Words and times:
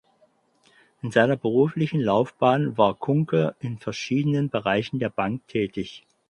In 1.03 1.11
seiner 1.11 1.37
beruflichen 1.37 2.01
Laufbahn 2.01 2.75
war 2.75 2.95
Kuhnke 2.95 3.55
in 3.59 3.77
verschiedenen 3.77 4.49
Bereichen 4.49 4.97
der 4.97 5.09
Bank 5.09 5.47
tätig. 5.47 6.07